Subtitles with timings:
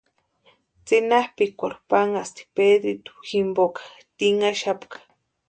[0.85, 3.81] Tsʼinapʼikwarhu panhasti Pedritu jimpoka
[4.17, 4.97] tinhaxapka.